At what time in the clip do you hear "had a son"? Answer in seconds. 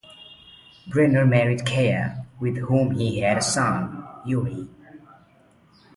3.19-4.03